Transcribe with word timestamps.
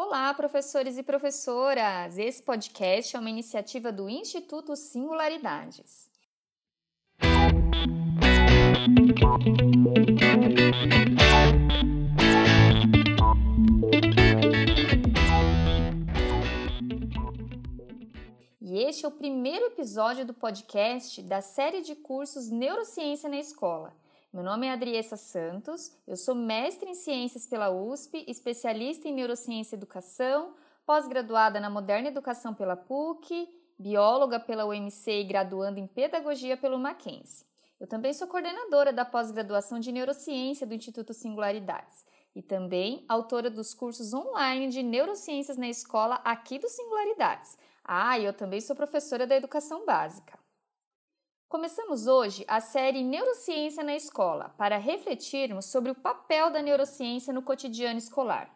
Olá, 0.00 0.32
professores 0.32 0.96
e 0.96 1.02
professoras! 1.02 2.18
Esse 2.18 2.40
podcast 2.40 3.16
é 3.16 3.18
uma 3.18 3.28
iniciativa 3.28 3.90
do 3.90 4.08
Instituto 4.08 4.76
Singularidades. 4.76 6.08
E 18.60 18.78
este 18.84 19.04
é 19.04 19.08
o 19.08 19.10
primeiro 19.10 19.66
episódio 19.66 20.24
do 20.24 20.32
podcast 20.32 21.20
da 21.22 21.40
série 21.40 21.80
de 21.80 21.96
cursos 21.96 22.48
Neurociência 22.48 23.28
na 23.28 23.40
Escola 23.40 23.92
meu 24.30 24.42
nome 24.42 24.66
é 24.66 24.72
Adriessa 24.72 25.16
Santos, 25.16 25.90
eu 26.06 26.14
sou 26.14 26.34
mestre 26.34 26.90
em 26.90 26.94
Ciências 26.94 27.46
pela 27.46 27.70
USP, 27.70 28.24
especialista 28.28 29.08
em 29.08 29.14
Neurociência 29.14 29.74
e 29.74 29.78
Educação, 29.78 30.54
pós-graduada 30.84 31.58
na 31.58 31.70
Moderna 31.70 32.08
Educação 32.08 32.52
pela 32.52 32.76
PUC, 32.76 33.48
bióloga 33.78 34.38
pela 34.38 34.66
UMC 34.66 35.20
e 35.20 35.24
graduando 35.24 35.80
em 35.80 35.86
Pedagogia 35.86 36.58
pelo 36.58 36.78
Mackenzie. 36.78 37.46
Eu 37.80 37.86
também 37.86 38.12
sou 38.12 38.28
coordenadora 38.28 38.92
da 38.92 39.04
pós-graduação 39.04 39.80
de 39.80 39.90
Neurociência 39.90 40.66
do 40.66 40.74
Instituto 40.74 41.14
Singularidades 41.14 42.04
e 42.36 42.42
também 42.42 43.06
autora 43.08 43.48
dos 43.48 43.72
cursos 43.72 44.12
online 44.12 44.68
de 44.68 44.82
Neurociências 44.82 45.56
na 45.56 45.68
escola 45.68 46.16
aqui 46.22 46.58
do 46.58 46.68
Singularidades. 46.68 47.56
Ah, 47.82 48.18
e 48.18 48.26
eu 48.26 48.34
também 48.34 48.60
sou 48.60 48.76
professora 48.76 49.26
da 49.26 49.36
Educação 49.36 49.86
Básica. 49.86 50.38
Começamos 51.48 52.06
hoje 52.06 52.44
a 52.46 52.60
série 52.60 53.02
Neurociência 53.02 53.82
na 53.82 53.96
Escola 53.96 54.50
para 54.58 54.76
refletirmos 54.76 55.64
sobre 55.64 55.90
o 55.90 55.94
papel 55.94 56.50
da 56.50 56.60
neurociência 56.60 57.32
no 57.32 57.40
cotidiano 57.40 57.98
escolar. 57.98 58.54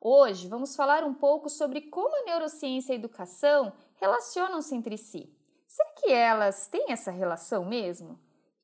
Hoje 0.00 0.48
vamos 0.48 0.74
falar 0.74 1.04
um 1.04 1.12
pouco 1.12 1.50
sobre 1.50 1.82
como 1.82 2.16
a 2.16 2.24
neurociência 2.24 2.94
e 2.94 2.96
a 2.96 2.98
educação 2.98 3.74
relacionam-se 3.96 4.74
entre 4.74 4.96
si. 4.96 5.30
Será 5.68 5.90
que 5.90 6.10
elas 6.10 6.66
têm 6.66 6.86
essa 6.90 7.10
relação 7.10 7.66
mesmo? 7.66 8.18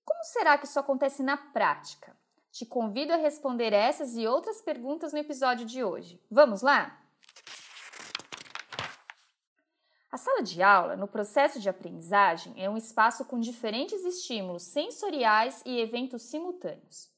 Como 0.06 0.24
será 0.24 0.56
que 0.56 0.64
isso 0.64 0.80
acontece 0.80 1.22
na 1.22 1.36
prática? 1.36 2.16
Te 2.50 2.64
convido 2.64 3.12
a 3.12 3.16
responder 3.16 3.74
essas 3.74 4.16
e 4.16 4.26
outras 4.26 4.62
perguntas 4.62 5.12
no 5.12 5.18
episódio 5.18 5.66
de 5.66 5.84
hoje. 5.84 6.18
Vamos 6.30 6.62
lá? 6.62 7.05
A 10.16 10.18
sala 10.18 10.42
de 10.42 10.62
aula, 10.62 10.96
no 10.96 11.06
processo 11.06 11.60
de 11.60 11.68
aprendizagem, 11.68 12.54
é 12.56 12.70
um 12.70 12.76
espaço 12.78 13.22
com 13.26 13.38
diferentes 13.38 14.02
estímulos 14.02 14.62
sensoriais 14.62 15.62
e 15.66 15.78
eventos 15.78 16.22
simultâneos. 16.22 17.10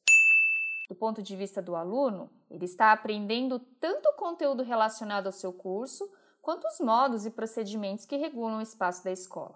Do 0.88 0.96
ponto 0.96 1.22
de 1.22 1.36
vista 1.36 1.62
do 1.62 1.76
aluno, 1.76 2.28
ele 2.50 2.64
está 2.64 2.90
aprendendo 2.90 3.60
tanto 3.78 4.08
o 4.08 4.14
conteúdo 4.14 4.64
relacionado 4.64 5.26
ao 5.26 5.32
seu 5.32 5.52
curso, 5.52 6.10
quanto 6.42 6.66
os 6.66 6.80
modos 6.80 7.24
e 7.24 7.30
procedimentos 7.30 8.04
que 8.04 8.16
regulam 8.16 8.58
o 8.58 8.62
espaço 8.62 9.04
da 9.04 9.12
escola. 9.12 9.54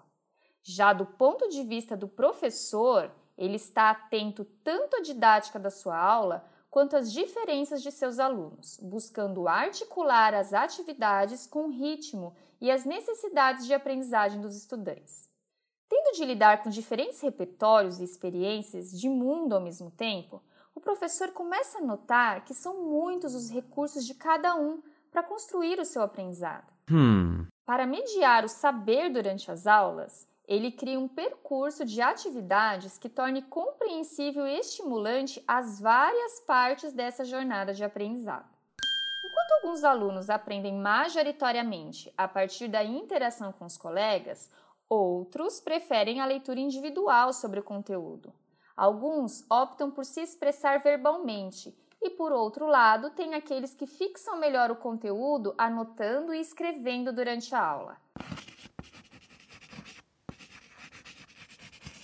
Já 0.63 0.93
do 0.93 1.05
ponto 1.05 1.49
de 1.49 1.65
vista 1.65 1.97
do 1.97 2.07
professor, 2.07 3.11
ele 3.37 3.57
está 3.57 3.89
atento 3.89 4.45
tanto 4.63 4.95
à 4.95 5.01
didática 5.01 5.59
da 5.59 5.69
sua 5.69 5.97
aula, 5.97 6.49
quanto 6.73 6.95
às 6.95 7.13
diferenças 7.13 7.83
de 7.83 7.91
seus 7.91 8.17
alunos, 8.17 8.79
buscando 8.81 9.47
articular 9.47 10.33
as 10.33 10.55
atividades 10.55 11.45
com 11.45 11.67
o 11.67 11.69
ritmo 11.69 12.33
e 12.59 12.71
as 12.71 12.83
necessidades 12.83 13.67
de 13.67 13.75
aprendizagem 13.75 14.41
dos 14.41 14.57
estudantes. 14.57 15.29
Tendo 15.87 16.15
de 16.15 16.25
lidar 16.25 16.63
com 16.63 16.71
diferentes 16.71 17.21
repertórios 17.21 17.99
e 17.99 18.03
experiências 18.03 18.89
de 18.99 19.07
mundo 19.07 19.53
ao 19.53 19.61
mesmo 19.61 19.91
tempo, 19.91 20.41
o 20.73 20.81
professor 20.81 21.29
começa 21.29 21.77
a 21.77 21.85
notar 21.85 22.43
que 22.43 22.55
são 22.55 22.83
muitos 22.83 23.35
os 23.35 23.51
recursos 23.51 24.03
de 24.03 24.15
cada 24.15 24.55
um 24.55 24.81
para 25.11 25.21
construir 25.21 25.79
o 25.79 25.85
seu 25.85 26.01
aprendizado. 26.01 26.73
Hmm. 26.89 27.45
Para 27.67 27.85
mediar 27.85 28.43
o 28.43 28.49
saber 28.49 29.11
durante 29.11 29.51
as 29.51 29.67
aulas, 29.67 30.27
ele 30.47 30.71
cria 30.71 30.99
um 30.99 31.07
percurso 31.07 31.85
de 31.85 32.01
atividades 32.01 32.97
que 32.97 33.07
torne 33.07 33.41
compreensível 33.43 34.45
e 34.45 34.59
estimulante 34.59 35.43
as 35.47 35.79
várias 35.79 36.39
partes 36.41 36.93
dessa 36.93 37.23
jornada 37.23 37.73
de 37.73 37.83
aprendizado. 37.83 38.51
Enquanto 39.25 39.51
alguns 39.63 39.83
alunos 39.83 40.29
aprendem 40.29 40.73
majoritariamente 40.73 42.13
a 42.17 42.27
partir 42.27 42.67
da 42.67 42.83
interação 42.83 43.53
com 43.53 43.65
os 43.65 43.77
colegas, 43.77 44.51
outros 44.89 45.59
preferem 45.59 46.19
a 46.19 46.25
leitura 46.25 46.59
individual 46.59 47.31
sobre 47.31 47.59
o 47.59 47.63
conteúdo. 47.63 48.33
Alguns 48.75 49.45
optam 49.49 49.89
por 49.89 50.03
se 50.03 50.21
expressar 50.21 50.79
verbalmente 50.79 51.73
e, 52.01 52.09
por 52.09 52.33
outro 52.33 52.67
lado, 52.67 53.11
tem 53.11 53.33
aqueles 53.33 53.73
que 53.73 53.87
fixam 53.87 54.37
melhor 54.37 54.69
o 54.71 54.75
conteúdo 54.75 55.55
anotando 55.57 56.33
e 56.33 56.41
escrevendo 56.41 57.13
durante 57.13 57.55
a 57.55 57.65
aula. 57.65 58.02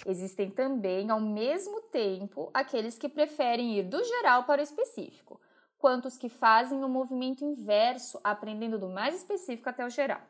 Existem 0.10 0.50
também, 0.50 1.12
ao 1.12 1.22
mesmo 1.22 1.82
tempo, 1.82 2.50
aqueles 2.52 2.98
que 2.98 3.08
preferem 3.08 3.78
ir 3.78 3.84
do 3.84 4.04
geral 4.04 4.44
para 4.44 4.60
o 4.60 4.64
específico, 4.64 5.40
quanto 5.78 6.08
os 6.08 6.18
que 6.18 6.28
fazem 6.28 6.84
o 6.84 6.90
movimento 6.90 7.46
inverso, 7.46 8.20
aprendendo 8.24 8.80
do 8.80 8.90
mais 8.90 9.14
específico 9.14 9.70
até 9.70 9.86
o 9.86 9.90
geral. 9.90 10.22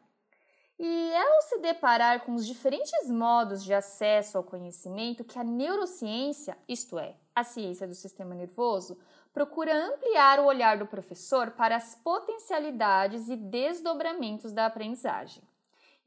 E 0.77 1.11
é 1.13 1.33
ao 1.33 1.41
se 1.43 1.59
deparar 1.59 2.25
com 2.25 2.35
os 2.35 2.45
diferentes 2.45 3.09
modos 3.09 3.63
de 3.63 3.73
acesso 3.73 4.37
ao 4.37 4.43
conhecimento 4.43 5.23
que 5.23 5.39
a 5.39 5.45
neurociência, 5.45 6.57
isto 6.67 6.99
é, 6.99 7.15
a 7.33 7.45
ciência 7.45 7.87
do 7.87 7.95
sistema 7.95 8.35
nervoso, 8.35 8.97
procura 9.31 9.73
ampliar 9.73 10.41
o 10.41 10.45
olhar 10.45 10.77
do 10.77 10.87
professor 10.87 11.51
para 11.51 11.77
as 11.77 11.95
potencialidades 11.95 13.29
e 13.29 13.37
desdobramentos 13.37 14.51
da 14.51 14.65
aprendizagem. 14.65 15.41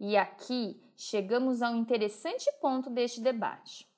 E 0.05 0.17
aqui 0.17 0.83
chegamos 0.97 1.63
a 1.63 1.71
um 1.71 1.77
interessante 1.77 2.51
ponto 2.61 2.91
deste 2.91 3.21
debate. 3.21 3.89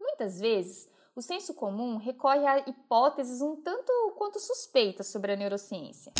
Muitas 0.00 0.40
vezes, 0.40 0.90
o 1.14 1.22
senso 1.22 1.54
comum 1.54 1.96
recorre 1.96 2.44
a 2.44 2.58
hipóteses 2.68 3.40
um 3.40 3.54
tanto 3.62 3.92
quanto 4.18 4.40
suspeitas 4.40 5.06
sobre 5.06 5.30
a 5.30 5.36
neurociência. 5.36 6.12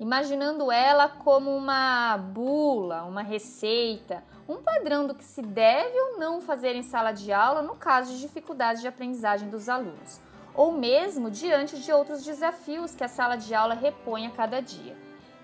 Imaginando 0.00 0.72
ela 0.72 1.10
como 1.10 1.54
uma 1.54 2.16
bula, 2.16 3.04
uma 3.04 3.22
receita, 3.22 4.24
um 4.52 4.62
padrão 4.62 5.06
do 5.06 5.14
que 5.14 5.24
se 5.24 5.40
deve 5.40 5.98
ou 5.98 6.18
não 6.18 6.40
fazer 6.40 6.76
em 6.76 6.82
sala 6.82 7.12
de 7.12 7.32
aula 7.32 7.62
no 7.62 7.74
caso 7.74 8.12
de 8.12 8.20
dificuldades 8.20 8.82
de 8.82 8.88
aprendizagem 8.88 9.48
dos 9.48 9.68
alunos, 9.68 10.20
ou 10.54 10.72
mesmo 10.72 11.30
diante 11.30 11.78
de 11.78 11.90
outros 11.90 12.22
desafios 12.22 12.94
que 12.94 13.02
a 13.02 13.08
sala 13.08 13.36
de 13.36 13.54
aula 13.54 13.74
repõe 13.74 14.26
a 14.26 14.30
cada 14.30 14.60
dia. 14.60 14.94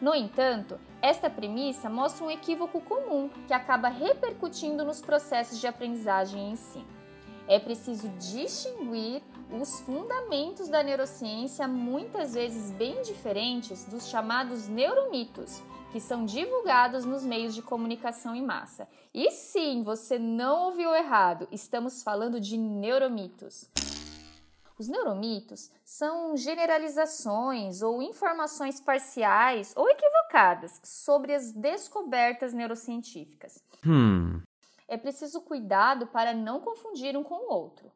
No 0.01 0.15
entanto, 0.15 0.79
esta 1.01 1.31
premissa 1.31 1.89
mostra 1.89 2.25
um 2.25 2.31
equívoco 2.31 2.81
comum 2.83 3.31
que 3.47 3.55
acaba 3.55 3.89
repercutindo 3.89 4.85
nos 4.85 5.01
processos 5.01 5.59
de 5.59 5.67
aprendizagem 5.67 6.49
e 6.49 6.53
ensino. 6.53 6.87
É 7.49 7.59
preciso 7.59 8.09
distinguir 8.11 9.23
os 9.51 9.81
fundamentos 9.81 10.69
da 10.69 10.83
neurociência, 10.83 11.67
muitas 11.67 12.35
vezes 12.35 12.71
bem 12.73 13.01
diferentes 13.03 13.85
dos 13.85 14.09
chamados 14.09 14.69
neuromitos, 14.69 15.63
que 15.91 16.01
são 16.01 16.25
divulgados 16.25 17.05
nos 17.05 17.25
meios 17.25 17.55
de 17.55 17.63
comunicação 17.63 18.35
em 18.35 18.45
massa. 18.45 18.87
E 19.15 19.31
sim, 19.31 19.83
você 19.83 20.19
não 20.19 20.67
ouviu 20.67 20.95
errado, 20.95 21.49
estamos 21.51 22.03
falando 22.03 22.39
de 22.39 22.59
neuromitos. 22.59 23.71
Os 24.79 24.87
neuromitos 24.87 25.73
são 25.85 26.37
generalizações 26.37 27.83
ou 27.83 28.01
informações 28.01 28.81
parciais 28.81 29.73
ou 29.75 29.89
equivocadas 29.89 30.81
sobre 30.85 31.35
as 31.35 31.51
descobertas 31.51 32.53
neurocientíficas. 32.53 33.65
Hmm. 33.85 34.41
É 34.87 34.97
preciso 34.97 35.41
cuidado 35.41 36.07
para 36.07 36.33
não 36.33 36.61
confundir 36.61 37.17
um 37.17 37.25
com 37.25 37.35
o 37.35 37.53
outro. 37.53 37.91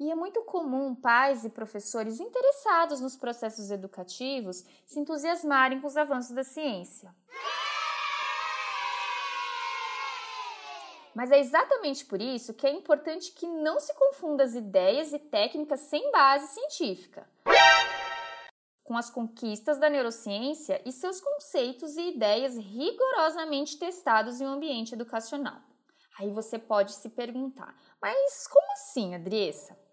E 0.00 0.10
é 0.10 0.14
muito 0.14 0.42
comum 0.42 0.94
pais 0.94 1.44
e 1.44 1.50
professores 1.50 2.20
interessados 2.20 3.00
nos 3.00 3.16
processos 3.16 3.70
educativos 3.70 4.64
se 4.86 5.00
entusiasmarem 5.00 5.80
com 5.80 5.86
os 5.86 5.96
avanços 5.96 6.34
da 6.34 6.44
ciência. 6.44 7.14
Mas 11.14 11.32
é 11.32 11.40
exatamente 11.40 12.04
por 12.04 12.22
isso 12.22 12.54
que 12.54 12.66
é 12.66 12.70
importante 12.70 13.32
que 13.32 13.46
não 13.46 13.80
se 13.80 13.92
confunda 13.94 14.44
as 14.44 14.54
ideias 14.54 15.12
e 15.12 15.18
técnicas 15.18 15.80
sem 15.80 16.12
base 16.12 16.46
científica 16.48 17.28
com 18.88 18.96
as 18.96 19.10
conquistas 19.10 19.78
da 19.78 19.90
neurociência 19.90 20.80
e 20.82 20.90
seus 20.90 21.20
conceitos 21.20 21.98
e 21.98 22.08
ideias 22.08 22.56
rigorosamente 22.56 23.78
testados 23.78 24.40
em 24.40 24.46
um 24.46 24.52
ambiente 24.52 24.94
educacional. 24.94 25.60
Aí 26.18 26.30
você 26.30 26.58
pode 26.58 26.92
se 26.92 27.10
perguntar, 27.10 27.76
mas 28.00 28.46
como 28.46 28.72
assim, 28.72 29.14
Adriessa? 29.14 29.87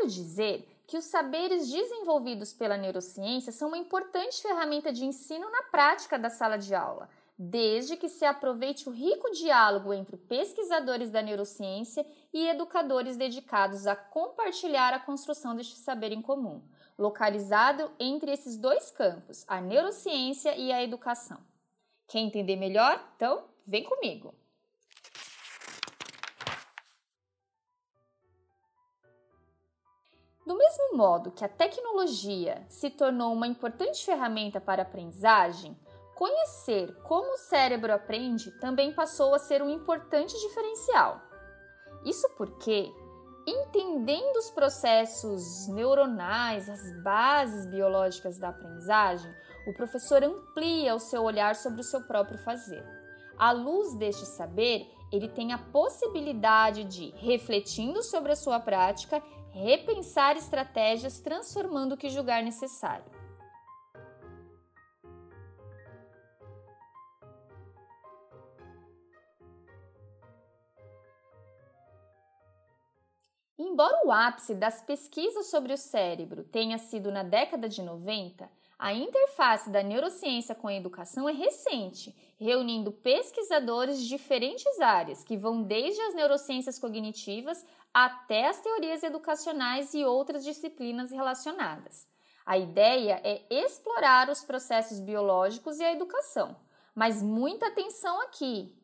Quero 0.00 0.12
dizer 0.12 0.66
que 0.86 0.96
os 0.96 1.04
saberes 1.04 1.70
desenvolvidos 1.70 2.54
pela 2.54 2.78
neurociência 2.78 3.52
são 3.52 3.68
uma 3.68 3.76
importante 3.76 4.40
ferramenta 4.40 4.90
de 4.90 5.04
ensino 5.04 5.50
na 5.50 5.64
prática 5.64 6.18
da 6.18 6.30
sala 6.30 6.56
de 6.56 6.74
aula, 6.74 7.10
desde 7.38 7.98
que 7.98 8.08
se 8.08 8.24
aproveite 8.24 8.88
o 8.88 8.92
rico 8.92 9.30
diálogo 9.32 9.92
entre 9.92 10.16
pesquisadores 10.16 11.10
da 11.10 11.20
neurociência 11.20 12.06
e 12.32 12.48
educadores 12.48 13.18
dedicados 13.18 13.86
a 13.86 13.94
compartilhar 13.94 14.94
a 14.94 15.00
construção 15.00 15.54
deste 15.54 15.76
saber 15.76 16.12
em 16.12 16.22
comum, 16.22 16.62
localizado 16.98 17.90
entre 17.98 18.32
esses 18.32 18.56
dois 18.56 18.90
campos, 18.90 19.44
a 19.46 19.60
neurociência 19.60 20.56
e 20.56 20.72
a 20.72 20.82
educação. 20.82 21.38
Quer 22.08 22.20
entender 22.20 22.56
melhor? 22.56 23.06
Então, 23.16 23.44
vem 23.66 23.84
comigo! 23.84 24.39
Do 30.46 30.56
mesmo 30.56 30.96
modo 30.96 31.30
que 31.30 31.44
a 31.44 31.48
tecnologia 31.48 32.64
se 32.68 32.90
tornou 32.90 33.32
uma 33.32 33.46
importante 33.46 34.04
ferramenta 34.04 34.60
para 34.60 34.82
a 34.82 34.84
aprendizagem, 34.84 35.76
conhecer 36.14 36.94
como 37.02 37.34
o 37.34 37.38
cérebro 37.38 37.92
aprende 37.92 38.50
também 38.58 38.92
passou 38.92 39.34
a 39.34 39.38
ser 39.38 39.62
um 39.62 39.70
importante 39.70 40.38
diferencial. 40.40 41.20
Isso 42.04 42.28
porque, 42.36 42.90
entendendo 43.46 44.36
os 44.36 44.50
processos 44.50 45.68
neuronais, 45.68 46.68
as 46.68 47.02
bases 47.02 47.66
biológicas 47.66 48.38
da 48.38 48.48
aprendizagem, 48.48 49.34
o 49.66 49.74
professor 49.74 50.22
amplia 50.24 50.94
o 50.94 51.00
seu 51.00 51.22
olhar 51.22 51.54
sobre 51.54 51.80
o 51.80 51.84
seu 51.84 52.02
próprio 52.02 52.38
fazer. 52.38 52.84
À 53.38 53.52
luz 53.52 53.94
deste 53.94 54.26
saber, 54.26 54.90
ele 55.12 55.28
tem 55.28 55.52
a 55.52 55.58
possibilidade 55.58 56.84
de, 56.84 57.10
refletindo 57.16 58.02
sobre 58.02 58.32
a 58.32 58.36
sua 58.36 58.60
prática, 58.60 59.22
repensar 59.52 60.36
estratégias 60.36 61.20
transformando 61.20 61.94
o 61.94 61.96
que 61.96 62.08
julgar 62.08 62.42
necessário. 62.42 63.20
Embora 73.58 74.02
o 74.04 74.10
ápice 74.10 74.54
das 74.54 74.82
pesquisas 74.82 75.46
sobre 75.46 75.72
o 75.72 75.76
cérebro 75.76 76.44
tenha 76.44 76.78
sido 76.78 77.10
na 77.10 77.22
década 77.22 77.68
de 77.68 77.82
90, 77.82 78.50
a 78.80 78.94
interface 78.94 79.68
da 79.68 79.82
neurociência 79.82 80.54
com 80.54 80.66
a 80.66 80.74
educação 80.74 81.28
é 81.28 81.32
recente, 81.32 82.16
reunindo 82.38 82.90
pesquisadores 82.90 84.00
de 84.00 84.08
diferentes 84.08 84.80
áreas, 84.80 85.22
que 85.22 85.36
vão 85.36 85.62
desde 85.62 86.00
as 86.00 86.14
neurociências 86.14 86.78
cognitivas 86.78 87.62
até 87.92 88.48
as 88.48 88.58
teorias 88.60 89.02
educacionais 89.02 89.92
e 89.92 90.02
outras 90.02 90.42
disciplinas 90.42 91.10
relacionadas. 91.10 92.08
A 92.46 92.56
ideia 92.56 93.20
é 93.22 93.42
explorar 93.50 94.30
os 94.30 94.42
processos 94.42 94.98
biológicos 94.98 95.78
e 95.78 95.84
a 95.84 95.92
educação, 95.92 96.56
mas 96.94 97.22
muita 97.22 97.66
atenção 97.66 98.18
aqui. 98.22 98.74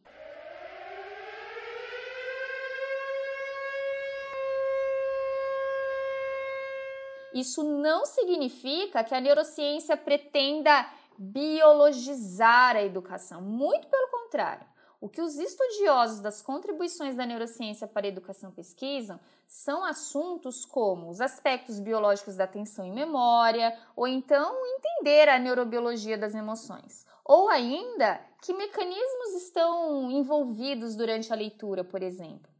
Isso 7.36 7.62
não 7.62 8.06
significa 8.06 9.04
que 9.04 9.14
a 9.14 9.20
neurociência 9.20 9.94
pretenda 9.94 10.90
biologizar 11.18 12.76
a 12.76 12.82
educação, 12.82 13.42
muito 13.42 13.86
pelo 13.88 14.08
contrário. 14.08 14.66
O 14.98 15.06
que 15.06 15.20
os 15.20 15.36
estudiosos 15.36 16.20
das 16.20 16.40
contribuições 16.40 17.14
da 17.14 17.26
neurociência 17.26 17.86
para 17.86 18.06
a 18.06 18.08
educação 18.08 18.50
pesquisam 18.50 19.20
são 19.46 19.84
assuntos 19.84 20.64
como 20.64 21.10
os 21.10 21.20
aspectos 21.20 21.78
biológicos 21.78 22.36
da 22.36 22.44
atenção 22.44 22.86
e 22.86 22.90
memória, 22.90 23.78
ou 23.94 24.08
então 24.08 24.56
entender 24.78 25.28
a 25.28 25.38
neurobiologia 25.38 26.16
das 26.16 26.34
emoções, 26.34 27.04
ou 27.22 27.50
ainda 27.50 28.18
que 28.40 28.54
mecanismos 28.54 29.34
estão 29.42 30.10
envolvidos 30.10 30.96
durante 30.96 31.30
a 31.30 31.36
leitura, 31.36 31.84
por 31.84 32.02
exemplo. 32.02 32.50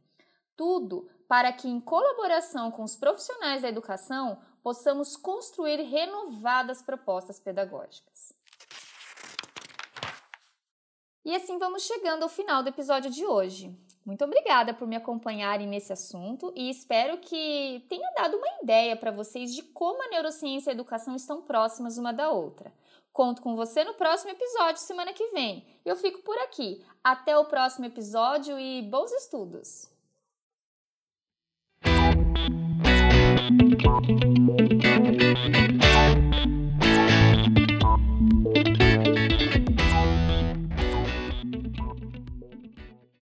Tudo 0.55 1.09
para 1.27 1.51
que, 1.51 1.67
em 1.67 1.79
colaboração 1.81 2.71
com 2.71 2.83
os 2.83 2.95
profissionais 2.95 3.63
da 3.63 3.69
educação, 3.69 4.37
possamos 4.67 5.15
construir 5.15 5.77
renovadas 5.77 6.81
propostas 6.81 7.39
pedagógicas. 7.39 8.33
E 11.23 11.33
assim 11.33 11.57
vamos 11.57 11.83
chegando 11.83 12.23
ao 12.23 12.27
final 12.27 12.61
do 12.61 12.67
episódio 12.67 13.09
de 13.09 13.25
hoje. 13.25 13.73
Muito 14.05 14.25
obrigada 14.25 14.73
por 14.73 14.85
me 14.85 14.97
acompanharem 14.97 15.65
nesse 15.65 15.93
assunto 15.93 16.51
e 16.53 16.69
espero 16.69 17.17
que 17.19 17.85
tenha 17.87 18.11
dado 18.17 18.35
uma 18.35 18.61
ideia 18.61 18.97
para 18.97 19.09
vocês 19.09 19.55
de 19.55 19.63
como 19.63 20.03
a 20.03 20.09
neurociência 20.09 20.69
e 20.69 20.71
a 20.71 20.73
educação 20.73 21.15
estão 21.15 21.41
próximas 21.41 21.97
uma 21.97 22.11
da 22.11 22.29
outra. 22.29 22.73
Conto 23.13 23.41
com 23.41 23.55
você 23.55 23.85
no 23.85 23.93
próximo 23.93 24.31
episódio 24.31 24.81
semana 24.81 25.13
que 25.13 25.29
vem. 25.29 25.65
Eu 25.85 25.95
fico 25.95 26.21
por 26.23 26.37
aqui. 26.39 26.85
Até 27.01 27.37
o 27.37 27.45
próximo 27.45 27.85
episódio 27.85 28.59
e 28.59 28.81
bons 28.81 29.13
estudos! 29.13 29.96
Thank 33.87 35.81
you. 35.81 35.86